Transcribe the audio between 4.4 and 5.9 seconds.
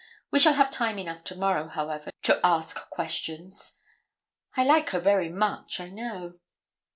I like her very much, I